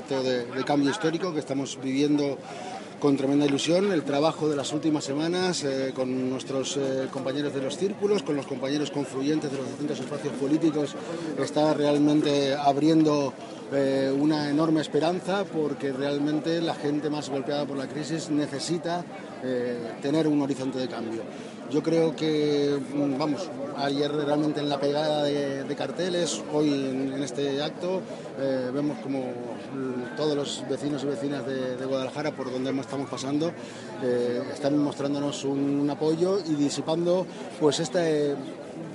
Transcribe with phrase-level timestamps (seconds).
[0.00, 2.36] proyecto de, cambio histórico que estamos viviendo
[3.00, 7.62] con tremenda ilusión el trabajo de las últimas semanas eh, con nuestros eh, compañeros de
[7.62, 10.94] los círculos, con los compañeros confluyentes de los distintos espacios políticos,
[11.38, 13.32] está realmente abriendo
[13.72, 19.04] eh, una enorme esperanza porque realmente la gente más golpeada por la crisis necesita
[20.02, 21.22] tener un horizonte de cambio.
[21.70, 27.60] Yo creo que, mm, vamos, ayer realmente en la pegada de, carteles, hoy en, este
[27.60, 28.00] acto,
[28.38, 33.50] eh, vemos como mm, todos los vecinos y vecinas de, Guadalajara, por donde estamos pasando,
[34.02, 37.26] eh, están mostrándonos un, apoyo y disipando
[37.60, 38.34] pues esta, eh,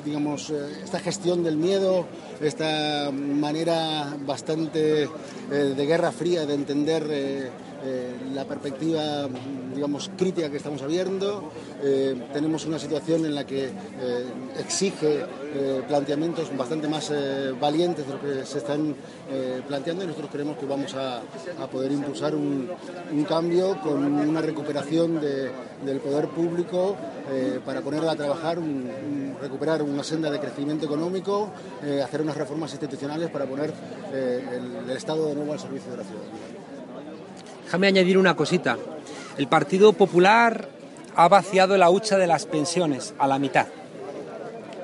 [0.05, 2.05] digamos, esta gestión del miedo,
[2.39, 5.09] esta manera bastante
[5.49, 7.03] de guerra fría de entender
[7.83, 9.27] eh, la perspectiva,
[9.75, 11.51] digamos, crítica que estamos viendo.
[11.83, 13.71] Eh, tenemos una situación en la que eh,
[14.59, 15.25] exige
[15.87, 17.11] planteamientos bastante más
[17.59, 18.95] valientes de lo que se están
[19.67, 21.21] planteando y nosotros creemos que vamos a,
[21.69, 22.69] poder impulsar un,
[23.27, 26.95] cambio con una recuperación del poder público
[27.65, 28.59] para ponerla a trabajar,
[29.41, 31.49] recuperar una senda de crecimiento económico,
[32.01, 33.73] hacer unas reformas institucionales para poner
[34.13, 36.80] el, el Estado de nuevo al servicio de la ciudadanía.
[37.71, 38.77] Déjame añadir una cosita.
[39.37, 40.67] El Partido Popular
[41.15, 43.67] ha vaciado la hucha de las pensiones a la mitad.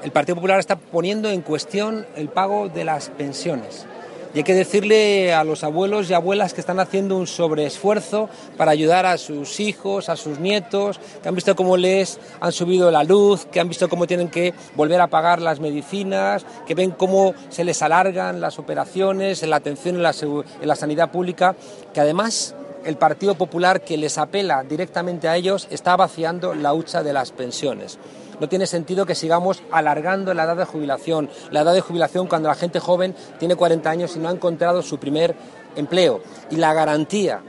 [0.03, 3.85] El Partido Popular está poniendo en cuestión el pago de las pensiones.
[4.33, 8.71] Y hay que decirle a los abuelos y abuelas que están haciendo un sobreesfuerzo para
[8.71, 13.03] ayudar a sus hijos, a sus nietos, que han visto cómo les han subido la
[13.03, 17.33] luz, que han visto cómo tienen que volver a pagar las medicinas, que ven cómo
[17.49, 21.53] se les alargan las operaciones, la atención en la, en la sanidad pública,
[21.93, 22.55] que además
[22.87, 27.33] el Partido Popular que les apela directamente a ellos está vaciando la hucha de las
[27.33, 27.99] pensiones.
[28.39, 32.47] No tiene sentido que sigamos alargando la edad de jubilación, la edad de jubilación cuando
[32.47, 35.35] la gente joven tiene 40 años y no ha encontrado su primer
[35.75, 36.21] empleo.
[36.49, 37.41] Y la garantía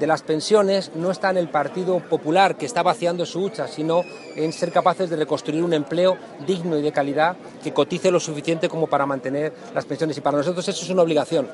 [0.00, 4.04] de las pensiones no está en el Partido Popular, que está vaciando su hucha, sino
[4.36, 6.16] en ser capaces de reconstruir un empleo
[6.46, 10.16] digno y de calidad que cotice lo suficiente como para mantener las pensiones.
[10.16, 11.46] Y para nosotros eso es una obligación.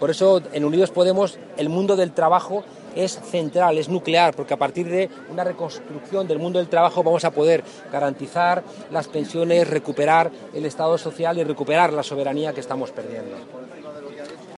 [0.00, 2.64] Por eso en Unidos Podemos el mundo del trabajo
[2.96, 7.24] es central, es nuclear, porque a partir de una reconstrucción del mundo del trabajo vamos
[7.24, 7.62] a poder
[7.92, 13.36] garantizar las pensiones, recuperar el Estado social y recuperar la soberanía que estamos perdiendo.